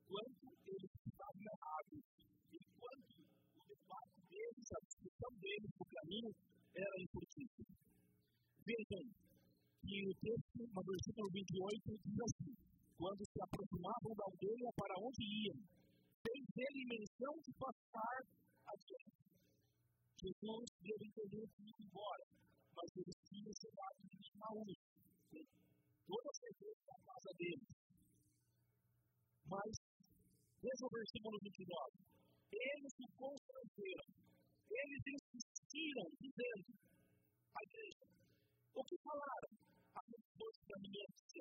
[0.09, 2.03] quanto eles estavam errados
[2.53, 6.31] e quanto o debate deles, a discussão deles no caminho
[6.75, 7.67] era impossível.
[8.67, 9.05] Vejam
[9.81, 12.55] que o texto, no versículo 28, diz assim:
[12.99, 15.59] Quando se aproximavam da aldeia para onde iam,
[16.23, 18.19] fez ele menção de passar
[18.67, 19.21] adiante.
[20.21, 22.25] Jesus deu entender que ia embora,
[22.77, 24.79] mas eles tinham chegado em Ismaús,
[26.07, 27.69] toda a certeza da casa deles.
[29.47, 29.73] Mas,
[30.63, 31.99] veja o versículo 29.
[32.53, 34.15] Eles se constrangeram,
[34.71, 36.75] eles insistiram, dizendo:
[37.55, 38.07] A igreja,
[38.75, 39.51] o que falaram?
[39.95, 41.41] Aqueles dois caminhantes de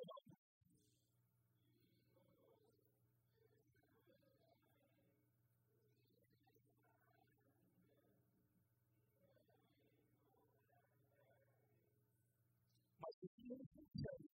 [13.50, 14.29] não funciona.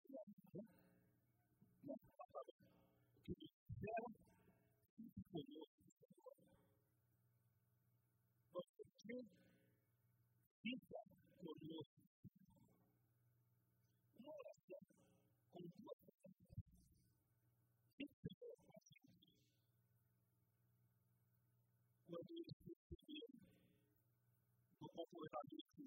[25.02, 25.82] O comportamento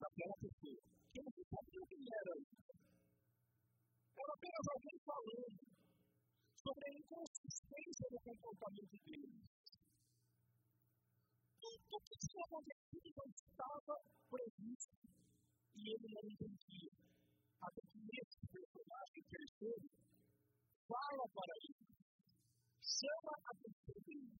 [0.00, 2.32] daquela pessoa, que não sabia quem era.
[4.12, 5.60] Era apenas alguém falando
[6.56, 9.44] sobre a inconsistência do comportamento dele.
[11.60, 13.94] Tudo que tinha acontecido não estava
[14.30, 14.96] previsto
[15.76, 16.92] e ele não entendia.
[17.62, 19.86] Até que esse personagem terceiro
[20.88, 21.86] fala para ele,
[22.82, 24.34] chama a atenção dele.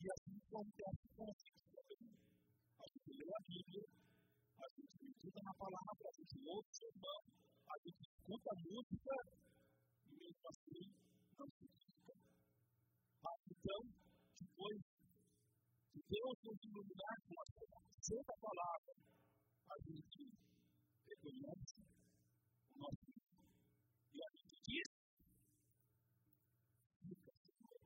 [0.00, 1.34] E assim acontece com a
[2.88, 3.84] gente lê a Bíblia,
[4.58, 7.20] a gente medita na palavra, a gente ouve o irmão,
[7.68, 9.14] a gente escuta a música
[10.08, 10.84] e mesmo assim
[11.38, 12.14] não se fica.
[13.22, 13.80] Mas então,
[14.40, 14.78] depois
[15.92, 17.46] de Deus nos iluminar com a
[18.00, 18.94] santa palavra,
[19.68, 20.22] a gente
[21.08, 21.76] reconhece
[22.72, 23.48] o nosso Deus.
[24.14, 24.88] E a gente diz,
[27.04, 27.78] fica Senhor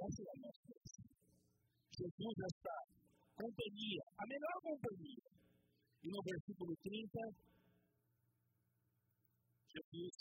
[0.00, 0.39] Essa é a.
[2.00, 2.76] Jesus está
[3.36, 5.20] companhia, a melhor companhia.
[6.02, 7.20] E no versículo 30,
[9.68, 10.14] Jesus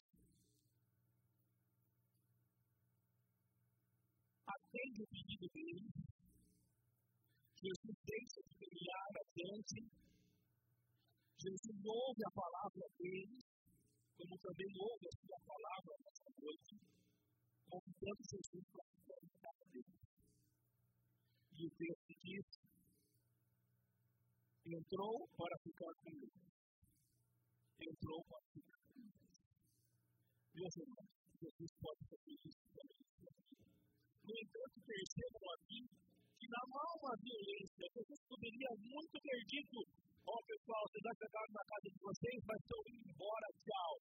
[4.43, 5.87] atende o pedido dele,
[7.63, 9.79] Jesus deixa de caminhar adiante,
[11.39, 13.39] Jesus ouve a palavra dele,
[14.17, 16.75] como também ouve a sua palavra nessa noite,
[17.71, 20.18] convidando Jesus para em casa dele.
[21.59, 21.71] E o
[24.79, 26.31] entrou para ficar com ele.
[27.83, 29.11] Entrou para ficar com ele.
[30.55, 33.03] Meus irmãos, Jesus pode fazer isso também.
[34.23, 35.79] No entanto, percebam aqui
[36.39, 36.93] que na mão
[37.27, 39.77] violência, Jesus poderia muito ter dito:
[40.27, 43.93] Ó oh, pessoal, vocês chegar na casa de vocês, mas estou indo embora, tchau.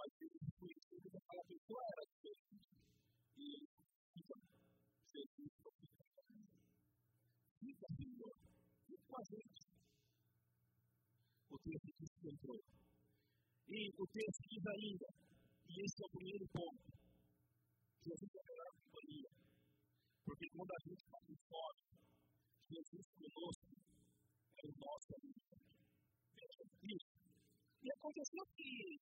[0.00, 2.72] Mas ele conhecido daquela pessoa era diferente.
[3.36, 3.48] E
[4.16, 4.36] fica,
[5.12, 5.82] Jesus fica,
[7.62, 8.34] fica, Senhor
[9.12, 9.60] com a gente.
[11.52, 12.32] O texto diz que.
[13.72, 15.06] E o texto diz ainda,
[15.68, 16.84] e esse é o primeiro ponto,
[18.04, 19.30] Jesus é a melhor companhia.
[20.24, 21.82] Porque quando a gente está com fome,
[22.72, 23.72] Jesus conosco
[24.56, 25.40] é o nosso amigo.
[26.82, 27.12] Isso.
[27.84, 28.98] E aconteceu que,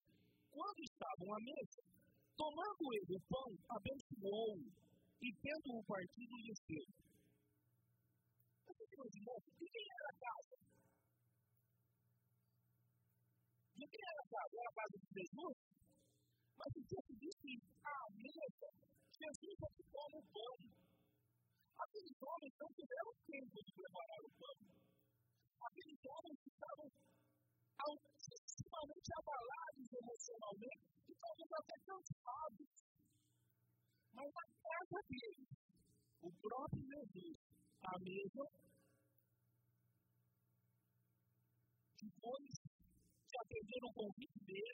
[0.51, 1.83] quando estavam à mesa,
[2.37, 4.59] tomando ele o pão, abençoou
[5.23, 7.10] e tendo-o partido, lhe deu
[9.09, 10.57] de novo, de quem era a casa?
[13.77, 14.53] De quem era a casa?
[14.61, 15.57] Era a casa de Jesus?
[16.59, 17.53] Mas o texto diz que
[17.85, 18.69] a mesa,
[19.17, 19.57] Jesus
[19.91, 20.57] toma o pão.
[21.81, 24.59] Aqueles homens não tiveram tempo de preparar o pão.
[25.61, 26.89] Aqueles homens estavam
[27.81, 32.69] altíssimamente abalados emocionalmente e talvez até cansados.
[34.13, 35.49] Mas na casa deles,
[36.21, 37.37] o próprio Jesus,
[37.83, 38.45] a mesa,
[42.03, 42.49] depois
[43.31, 44.70] de atender o convite dele,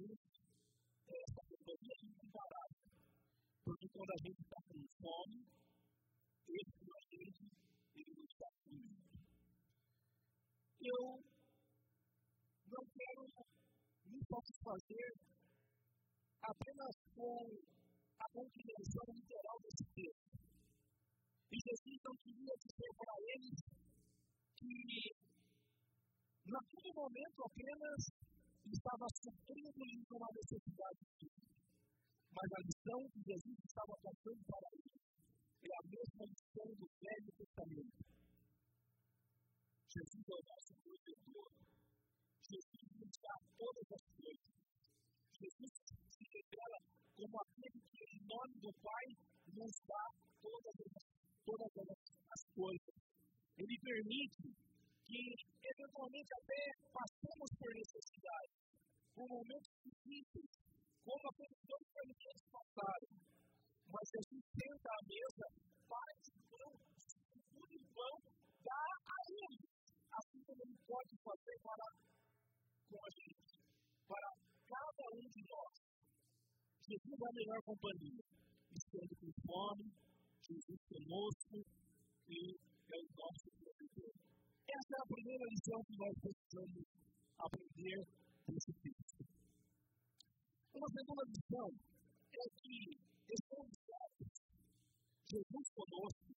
[0.00, 2.78] É essa companhia imparável.
[3.64, 5.42] Porque quando a gente está com fome,
[6.46, 7.44] com a gente,
[7.96, 8.94] ele nos está comendo.
[10.80, 11.02] Eu
[12.70, 13.22] não quero
[14.06, 15.08] me satisfazer
[16.42, 17.58] apenas com
[18.20, 20.38] a compreensão literal desse texto.
[21.50, 23.56] E Jesus não queria dizer para eles
[24.54, 25.14] que,
[26.46, 28.28] naquele momento apenas,
[28.72, 31.00] estava suprindo-lhes uma necessidade.
[32.28, 34.98] Mas a lição que Jesus estava passando para eles
[35.58, 37.98] é a mesma lição do Velho Testamento.
[39.88, 41.48] Jesus é o nosso protetor.
[42.48, 44.52] Jesus nos dá todas as coisas.
[45.38, 46.78] Jesus se revela
[47.16, 49.06] como aquele que, em nome do Pai,
[49.48, 50.04] nos dá
[50.40, 51.04] todas as,
[51.44, 52.96] todas as coisas.
[53.58, 54.67] Ele permite
[55.08, 55.24] que,
[55.64, 56.60] eventualmente, até
[56.92, 58.52] passemos por necessidade,
[59.16, 60.52] por momentos difíceis,
[61.00, 63.10] como aqueles dois caminhantes passaram.
[63.88, 65.46] Mas Jesus senta à mesa,
[65.88, 68.14] faz o pão, distribui o pão,
[68.60, 69.64] dá a ele,
[70.12, 71.86] assim como ele pode fazer para
[72.88, 73.54] com a gente,
[74.04, 74.28] para
[74.68, 75.74] cada um de nós.
[76.88, 78.24] Jesus é a melhor companhia.
[78.68, 79.88] Estando com fome,
[80.44, 81.56] Jesus conosco
[82.28, 83.47] e é o nosso.
[84.78, 86.86] Essa é a primeira lição que nós precisamos
[87.34, 87.98] aprender
[88.46, 89.26] desse texto.
[90.70, 91.68] Uma segunda lição
[92.30, 92.78] é que
[93.26, 94.38] estamos certos.
[95.34, 96.30] Jesus conosco,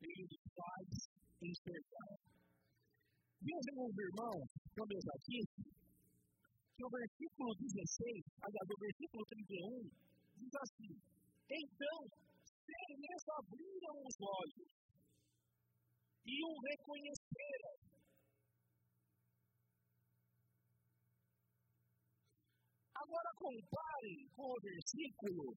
[0.00, 0.88] ele nos faz
[1.44, 2.16] enxergar.
[3.36, 5.40] Meus irmãos, que eu aqui,
[6.72, 9.92] que o versículo 16, aliás, o versículo 31,
[10.40, 10.92] diz assim:
[11.52, 11.98] Então,
[12.64, 14.87] eles abriram os olhos
[16.28, 17.74] e o reconheceram.
[22.94, 25.56] Agora compare com o versículo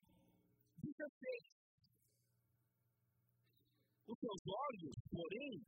[0.81, 1.61] 16.
[4.07, 5.61] Os seus olhos, porém,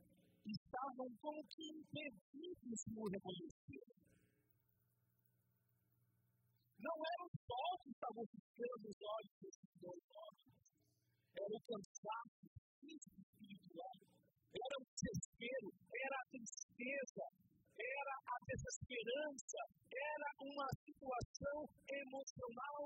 [0.45, 3.87] estavam como que impedidos o reconhecer.
[6.79, 10.55] Não era o sol que estava buscando os olhos desses dois homens,
[11.35, 12.47] era o cansaço
[12.79, 14.12] físico espiritual,
[14.53, 17.25] era o desespero, era a tristeza,
[17.73, 22.81] era a desesperança, era uma situação emocional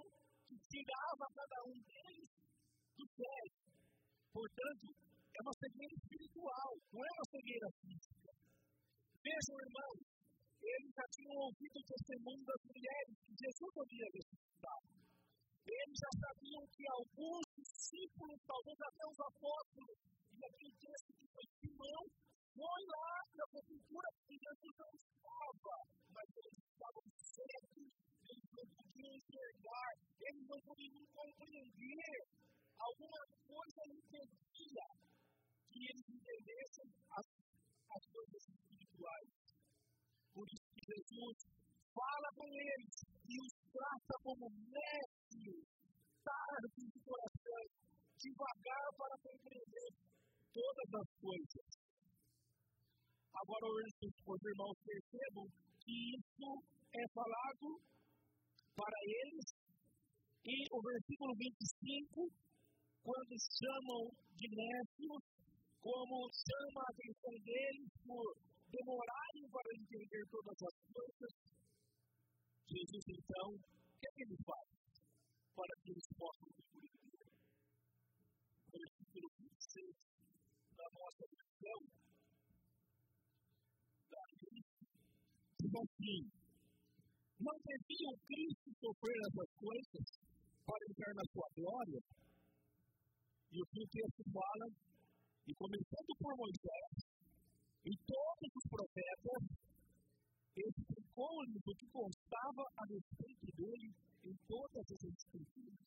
[0.47, 2.29] que tirava cada um deles
[2.95, 3.57] do sério.
[4.31, 4.87] Portanto,
[5.35, 8.31] é uma cegueira espiritual, não é uma cegueira física.
[9.21, 9.99] Vejam, irmãos,
[10.63, 15.06] eles já tinham ouvido o testemunho das mulheres que Jesus havia ressuscitado.
[15.67, 19.97] Eles já sabiam que alguns discípulos, talvez até os apóstolos,
[20.31, 22.01] e aqui o texto que foi Simão,
[22.55, 25.75] foi lá na sepultura que Jesus não estava,
[26.07, 27.91] mas eles estavam cegos,
[28.31, 29.91] eles não podiam enxergar,
[30.23, 32.15] eles não podiam compreender.
[32.77, 34.87] Alguma coisa impedia
[35.67, 39.31] que eles entendessem as, as coisas espirituais.
[40.31, 41.37] Por isso que Jesus
[41.91, 42.93] fala com eles
[43.27, 45.61] e os trata como mestres,
[46.25, 47.63] tarde de coração,
[48.17, 49.89] devagar para compreender
[50.49, 51.67] todas as coisas.
[53.37, 55.45] Agora, os irmãos percebam
[55.85, 56.49] que isso
[56.89, 57.67] é falado
[58.73, 59.45] para eles
[60.47, 62.29] e o versículo 25,
[63.03, 65.21] quando chamam de mestres,
[65.77, 68.25] como chama a atenção deles por
[68.71, 71.31] demorarem para entender todas as coisas,
[72.67, 73.59] Jesus então, o
[73.99, 74.67] que, é que ele faz
[75.55, 77.27] para que eles possam compreender?
[78.67, 79.95] Versículo 26
[80.75, 81.79] da nossa versão,
[84.11, 84.35] daí
[85.63, 86.19] diz assim:
[87.39, 90.05] Não devia o Cristo sofrer essas coisas
[90.67, 91.99] para entrar na sua glória?
[93.47, 94.67] E o que o texto fala
[95.47, 96.91] e começando por Moisés,
[97.87, 99.41] e todos os profetas,
[100.61, 103.89] explicou-lhes o que constava a respeito dele
[104.25, 105.79] em todas as escrituras.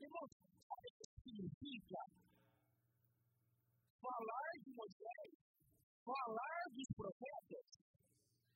[0.00, 0.30] Irmãos,
[0.68, 2.00] sabe o que significa?
[4.00, 5.32] Falar de Moisés,
[6.04, 7.66] falar dos profetas,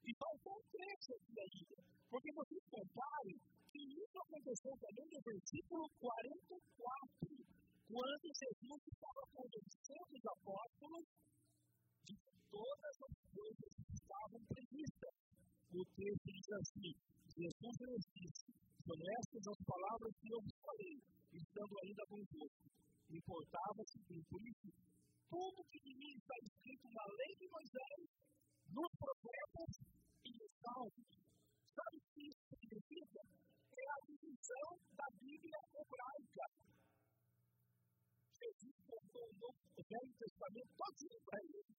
[0.09, 1.76] e faltou um trecho aqui ainda.
[2.09, 3.36] Porque vocês comparem
[3.68, 7.28] que isso aconteceu também no versículo 44
[7.88, 11.04] quando Jesus estava convencendo os apóstolos
[12.04, 12.14] de
[12.48, 15.28] todas as coisas que estavam previstas.
[15.69, 16.93] O texto diz assim:
[17.37, 18.49] Jesus lhes disse:
[18.89, 20.97] São estas as palavras que eu vos falei,
[21.33, 22.69] estando ainda convosco.
[23.09, 24.69] Importava-se cumprisse
[25.29, 28.01] tudo que de mim está escrito na lei de Moisés,
[28.73, 29.73] nos profetas
[30.25, 31.09] e nos salvos.
[31.77, 33.21] Sabe o que isso significa?
[33.77, 36.45] É a divisão da Bíblia hebraica.
[38.41, 41.77] Jesus contou o Velho Testamento todinho para eles.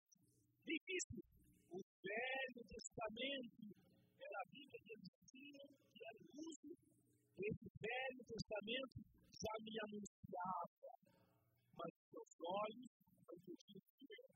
[0.70, 1.49] E disse:
[2.00, 3.76] Velho Testamento
[4.20, 6.72] era a Bíblia que eles tinham, que era uso.
[7.40, 8.98] Esse Velho Testamento
[9.36, 10.92] já me anunciava,
[11.76, 12.92] mas seus olhos
[13.28, 14.28] não podiam ver.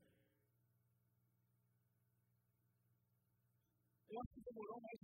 [4.11, 5.02] Eu acho que demorou mais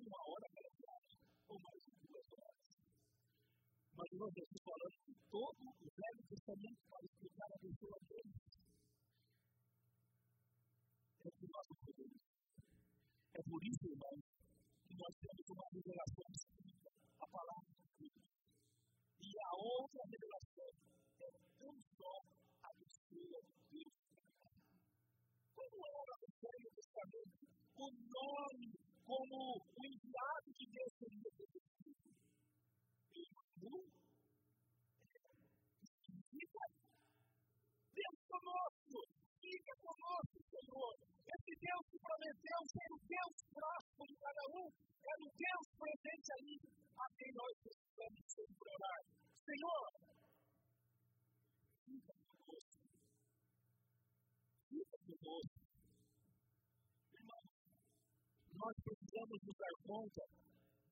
[59.90, 60.24] conta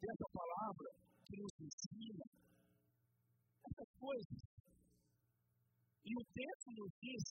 [0.01, 0.89] dessa palavra
[1.29, 2.25] que nos ensina
[3.69, 4.41] essas coisas.
[6.01, 7.23] E o texto nos diz,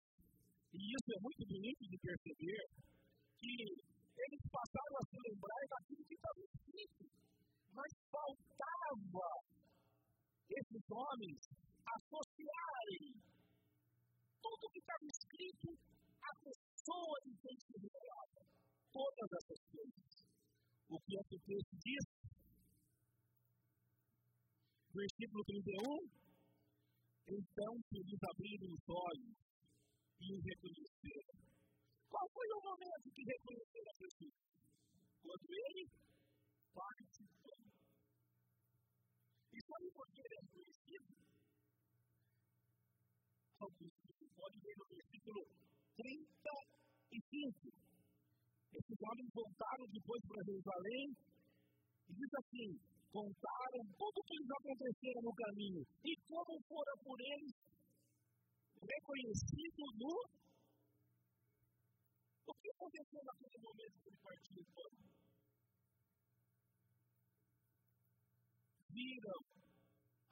[0.74, 2.62] e isso é muito bonito de perceber,
[3.40, 3.54] que
[4.14, 7.04] eles passaram a se lembrar daquilo que estava escrito,
[7.74, 9.28] mas faltava
[10.46, 11.40] esses homens
[11.82, 13.06] associarem
[14.38, 15.68] tudo que estava escrito
[16.22, 18.40] à pessoa de quem se revelava.
[18.92, 20.15] Todas essas coisas.
[20.88, 22.04] O que é que o texto diz?
[24.94, 26.08] Versículo 31.
[27.26, 29.34] Então que eles abriram os olhos
[30.20, 31.42] e o reconheceram.
[32.08, 34.34] Qual foi o momento que reconheceram a Jesus?
[35.22, 35.90] Quando ele
[36.72, 37.58] participou.
[39.52, 41.16] E sabe por que ele é conhecido?
[43.58, 43.92] Alguns
[44.36, 45.48] podem ver no versículo
[45.96, 47.95] 35.
[48.76, 51.04] Esses homens voltaram depois para Jerusalém
[52.08, 52.70] e diz assim:
[53.10, 57.54] contaram tudo o que lhes aconteceram no caminho e como fora por eles
[58.76, 60.14] reconhecido no.
[62.46, 64.62] O que aconteceu naquele momento que ele partiu?
[68.92, 69.40] Viram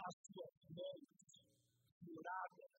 [0.05, 1.15] as suas mãos
[2.05, 2.74] furadas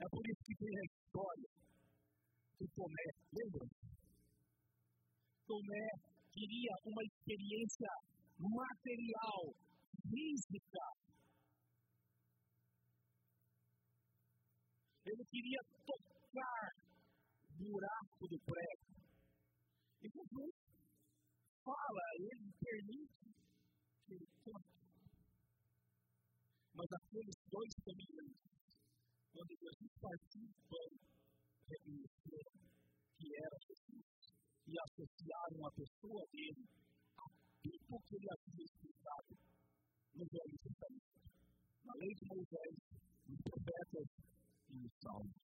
[0.00, 1.50] É por isso que tem a história
[2.58, 3.68] de Tomé, lembra?
[5.46, 5.86] Tomé
[6.32, 7.90] queria uma experiência
[8.38, 9.52] material,
[10.08, 10.84] física.
[15.04, 16.68] Ele queria tocar
[17.44, 18.88] o buraco do prego.
[20.00, 20.54] E Jesus
[21.62, 23.34] fala, ele permite
[24.06, 24.80] que ele toque.
[26.74, 28.49] Mas aqueles dois caminhantes,
[29.32, 30.88] quando Jesus partiu do pão,
[31.70, 32.56] reconheceram
[33.16, 34.06] que era Jesus
[34.66, 36.64] e associaram a pessoa dele
[37.62, 39.32] tudo o que ele havia explicado
[40.16, 41.12] no Velho Testamento,
[41.84, 42.74] na lei de Moisés,
[43.28, 44.06] nos profetas
[44.70, 45.36] e nos salmos.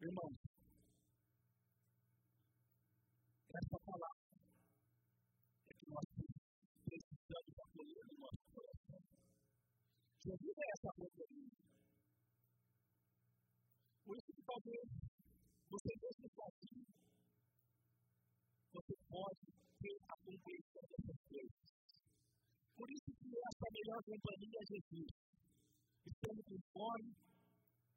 [0.00, 0.38] Irmãos,
[3.54, 4.24] essa palavra
[5.68, 6.06] é que nós
[6.84, 9.02] precisamos acolher no nosso coração.
[10.24, 11.73] Jesus é essa referência.
[14.46, 14.84] Talvez
[15.70, 16.86] você mesmo sozinho,
[18.72, 19.46] você pode
[19.80, 21.64] ter a compreensão dessas coisas.
[22.76, 25.10] Por isso que essa melhor companhia é Jesus.
[26.04, 27.10] Estando com fome,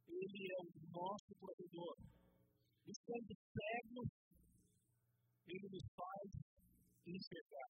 [0.08, 1.95] Ele é o nosso provedor.
[2.88, 4.10] Estando cegos,
[5.48, 6.30] Ele nos faz
[7.06, 7.70] enxergar.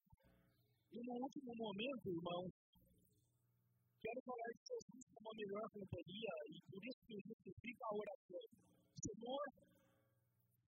[0.92, 2.52] E no último momento, irmãos,
[4.02, 8.44] quero falar de Jesus como a melhor companhia, e por isso que justifica a oração.
[8.98, 9.44] Senhor,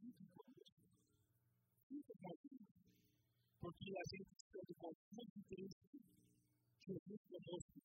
[0.01, 0.81] fique conosco.
[1.89, 2.73] Fique conosco
[3.63, 5.97] porque a gente estando confuso e triste,
[6.83, 7.79] Jesus conosco,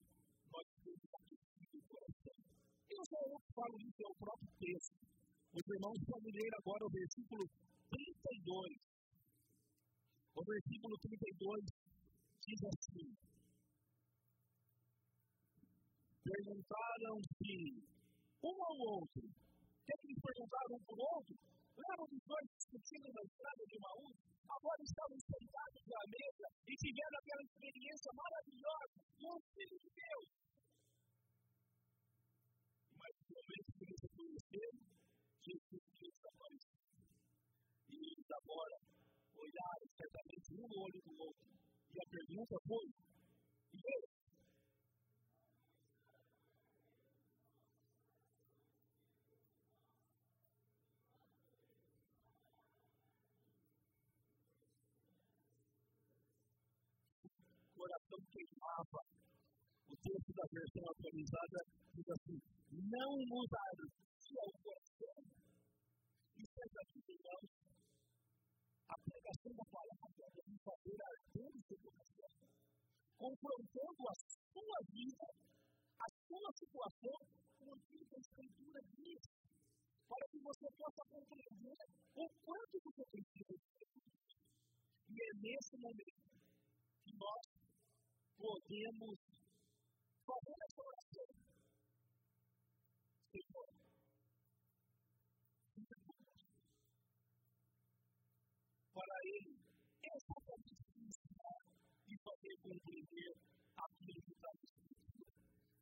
[0.49, 2.37] nós temos aquecido o coração.
[2.89, 4.97] Eu que falo isso, é o próprio texto.
[5.53, 7.45] Os irmãos podem ler agora o versículo
[7.93, 8.73] 32.
[10.33, 11.65] O versículo 32
[12.41, 13.07] diz assim:
[16.27, 17.55] Perguntaram-se
[18.43, 21.35] um ao outro: Tem que perguntar um para o outro.
[21.71, 24.11] Lembram dos dois discutindo na estrada de Maú?
[24.43, 30.27] Agora estavam sentados à mesa e tiveram aquela experiência maravilhosa com o Filho de Deus.
[32.91, 34.79] Mas no momento que eles se conheceram,
[35.47, 36.75] Jesus desapareceu.
[37.87, 38.77] E eles agora
[39.31, 41.47] olharam certamente um no olho do outro.
[41.87, 42.85] E a pergunta foi:
[43.71, 44.16] e ele?
[58.85, 59.17] Coração.
[59.89, 61.59] O texto da versão atualizada
[61.95, 62.37] diz assim:
[62.93, 65.17] não mudaram o coração.
[66.37, 67.49] Isso é daqui, irmãos.
[68.87, 72.31] A pregação da palavra deve fazer arder o seu coração,
[73.17, 74.15] confrontando a
[74.53, 75.27] sua vida,
[75.97, 77.17] a sua situação,
[77.57, 79.21] com aquilo que a Escritura diz,
[80.07, 81.81] para que você possa compreender
[82.15, 83.97] o quanto você precisa de
[85.09, 86.26] E é nesse momento
[88.37, 89.17] podemos
[90.25, 91.29] fazer essa oração.
[98.93, 99.53] Para Ele,
[100.03, 101.59] exatamente ensinar
[102.07, 103.33] e fazer compreender
[103.77, 105.25] aquilo que está escrito.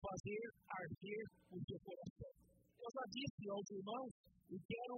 [0.02, 2.34] Fazer arder o seu coração.
[2.80, 4.12] Eu já disse aos irmãos
[4.52, 4.98] e quero,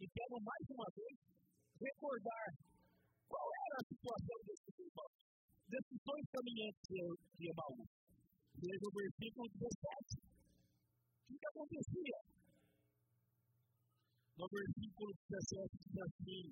[0.00, 1.16] e quero mais uma vez
[1.80, 2.48] recordar
[3.28, 5.27] qual era a situação desses irmãos
[5.68, 6.88] dois caminhantes
[7.36, 7.84] de Emaú.
[8.56, 10.16] Veja o versículo 17.
[11.28, 12.18] O que acontecia?
[14.38, 16.44] No versículo 17 diz assim: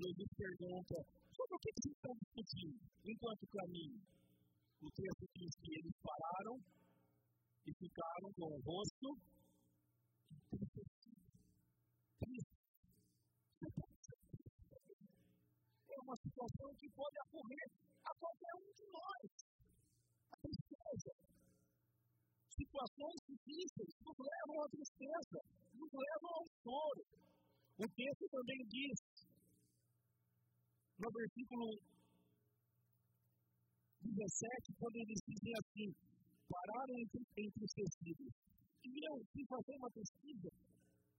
[0.00, 0.96] Jesus pergunta:
[1.36, 4.00] sobre o que vocês estão discutindo enquanto caminham?
[4.80, 6.56] O texto diz que eles pararam
[7.66, 9.08] e ficaram com o rosto
[15.90, 17.66] É uma situação que pode ocorrer
[18.04, 19.30] a qualquer um de nós.
[20.32, 21.12] A tristeza.
[22.50, 25.40] Situações difíceis nos levam à tristeza,
[25.74, 27.02] nos levam ao choro.
[27.78, 28.94] O texto também diz,
[30.98, 31.66] no versículo
[34.04, 35.94] 17, quando eles dizem assim,
[36.48, 36.96] pararam
[37.36, 38.32] entristecidos.
[38.82, 40.50] Queriam fazer uma pesquisa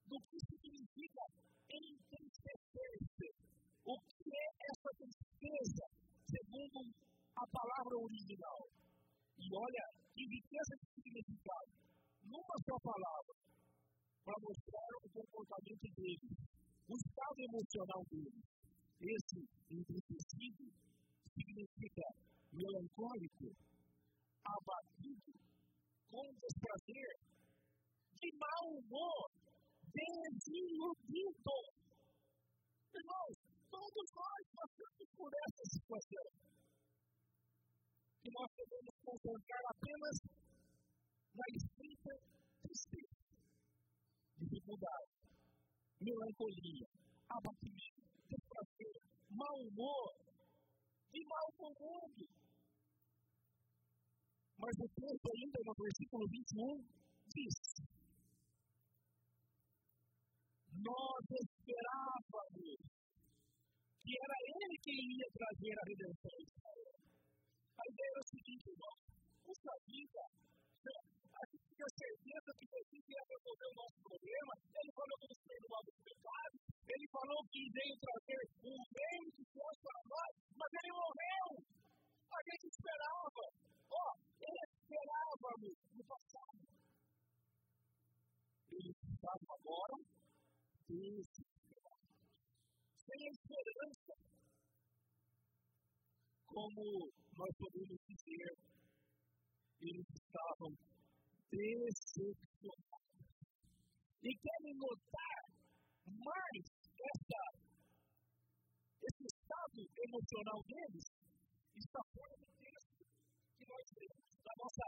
[0.07, 1.21] do que significa
[1.67, 3.27] entristecer-se.
[3.85, 6.04] O que é essa tristeza?
[6.35, 6.79] Segundo
[7.35, 8.59] a palavra original.
[9.39, 9.83] E olha
[10.13, 11.71] que riqueza de significado.
[12.25, 13.35] Numa só palavra,
[14.25, 16.29] para mostrar o comportamento dele,
[16.89, 18.41] o estado emocional dele.
[18.99, 20.65] Esse entristecido
[21.35, 22.05] significa
[22.51, 23.47] melancólico,
[24.43, 25.31] abatido,
[26.09, 27.13] com desprazer,
[28.15, 29.34] de mau humor,
[39.19, 40.15] concentrar apenas
[41.35, 42.11] na escrita
[42.61, 43.15] tristeza,
[44.39, 45.11] dificuldade,
[46.01, 46.87] melancolia,
[47.29, 48.97] abatimento, desprazer,
[49.31, 50.11] mau humor
[51.13, 52.11] e mal comum.
[54.57, 56.83] Mas o texto ainda no versículo 21
[57.35, 57.55] diz:
[60.75, 62.79] Nós esperávamos
[64.03, 66.65] que era ele que ia trazer a redenção.
[67.75, 69.04] A ideia era o seguinte, irmão,
[69.45, 75.15] puxa vida, a gente tinha certeza que Jesus ia resolver o nosso problema, ele falou
[75.21, 79.99] que nos perdoava os pecados, ele falou que veio trazer um meio de Deus para
[80.09, 81.49] nós, mas ele morreu.
[82.25, 83.43] A gente esperava,
[83.91, 86.65] ó, oh, esperávamos no passado.
[88.75, 89.95] Ele estava agora
[90.89, 91.55] desesperado
[93.05, 94.13] sem esperança.
[96.47, 98.51] Como nós podemos dizer,
[99.81, 100.71] eles estavam
[101.51, 103.15] decepcionados.
[104.23, 105.41] E querem notar
[106.05, 106.63] mais
[106.95, 107.41] essa,
[109.03, 111.05] esse estado emocional deles,
[111.77, 113.05] está fora do texto
[113.57, 114.85] que nós temos, da nossa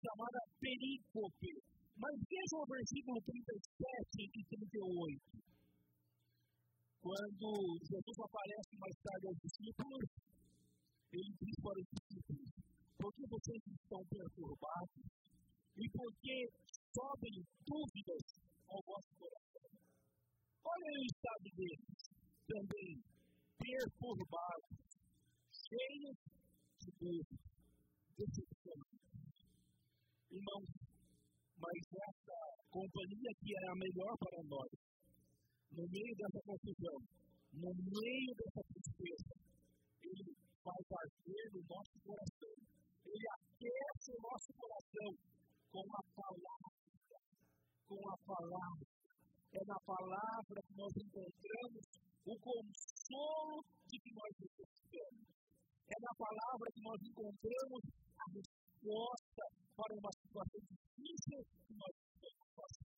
[0.00, 1.50] chamada perícope.
[1.94, 3.60] Mas veja o versículo 37
[4.18, 5.52] e 38.
[7.02, 7.48] Quando
[7.82, 10.08] Jesus aparece mais tarde aos discípulos,
[11.12, 12.50] ele diz para os discípulos:
[13.02, 15.02] Por que vocês estão perturbados?
[15.74, 16.36] E por que
[16.94, 17.34] sobem
[17.66, 18.22] dúvidas
[18.70, 19.66] ao vosso coração?
[20.62, 21.98] Olha o estado deles,
[22.46, 23.02] também
[23.58, 24.78] perturbados,
[25.50, 26.16] cheios
[26.78, 27.42] de dúvidas,
[28.22, 29.02] decepcionados.
[30.30, 30.70] Irmãos,
[31.58, 32.38] mas essa
[32.70, 34.70] companhia que é a melhor para nós,
[35.74, 36.98] no meio dessa confusão,
[37.50, 39.34] no meio dessa tristeza,
[40.06, 42.81] ele faz arder no nosso coração.
[43.06, 45.10] Ele aquece o nosso coração
[45.72, 47.18] com a palavra.
[47.88, 48.86] Com a palavra.
[49.52, 51.84] É na palavra que nós encontramos
[52.24, 55.28] o consolo de que nós necessitamos.
[55.92, 57.82] É na palavra que nós encontramos
[58.16, 59.44] a resposta
[59.76, 62.92] para uma situação difícil que nós estamos passando.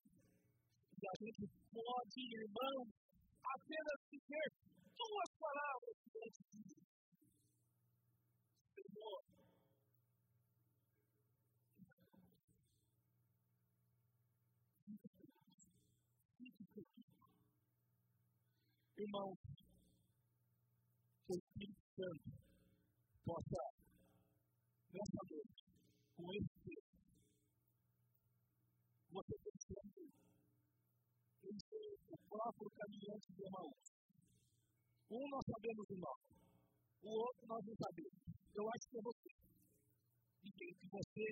[0.95, 1.45] E a gente
[1.75, 2.79] pode, irmão,
[3.43, 4.49] apenas dizer
[4.95, 6.87] duas palavras diante de Deus.
[8.75, 9.34] Senhor,
[19.05, 19.37] irmão,
[21.27, 22.29] que o Espírito Santo
[23.25, 23.63] possa,
[24.93, 25.65] nessa noite,
[26.17, 26.95] com esse texto,
[29.13, 30.09] você pensando
[31.45, 33.85] em ser o próprio caminhante de Emaús.
[35.11, 36.25] Um nós sabemos o nome,
[37.03, 38.21] o outro nós não sabemos.
[38.55, 39.31] Eu acho que é você.
[40.45, 41.27] E quero que você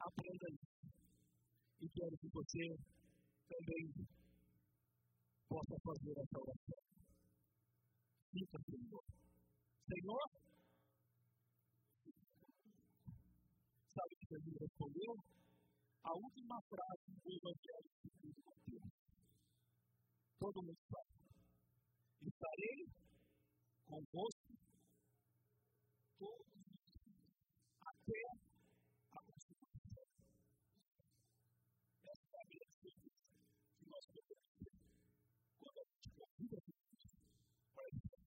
[0.00, 0.76] aprenda isso.
[1.80, 2.76] E quero que você
[3.48, 4.06] também
[5.48, 6.95] possa fazer essa oração.
[8.36, 9.04] Fica, Senhor.
[9.88, 10.28] Senhor,
[13.94, 15.12] sabe que Jesus respondeu?
[16.04, 18.92] A última frase do Evangelho segundo Mateus.
[20.38, 21.16] Todo mundo sabe.
[22.28, 22.84] Estarei
[23.88, 24.52] convosco
[26.18, 26.46] todos
[27.80, 28.20] até
[29.12, 30.08] a consumação.
[32.04, 32.92] Essa é a grande
[33.80, 34.76] que nós podemos ter
[35.58, 36.86] quando a gente convida Jesus
[37.74, 38.26] para estar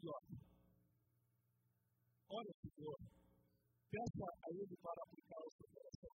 [0.00, 0.38] E olha,
[2.30, 2.98] olha, Senhor,
[3.90, 6.14] peça a Ele para aplicar o seu coração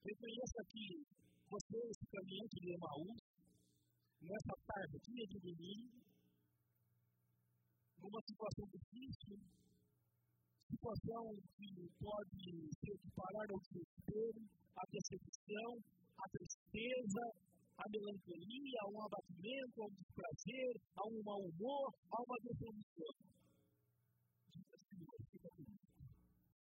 [0.00, 1.04] Reconheça que
[1.44, 3.20] você, esse caminhante de Emaús,
[4.22, 6.00] nessa tardinha de domingo,
[8.00, 9.36] numa situação difícil,
[10.72, 11.68] situação que
[12.00, 12.40] pode
[12.80, 14.40] se equiparar ao desespero,
[14.72, 15.70] à decepção,
[16.16, 17.24] à tristeza,
[17.76, 23.39] à melancolia, a um abatimento, a um desprazer, a um mau humor, a uma depressão.
[25.42, 25.79] Thank you.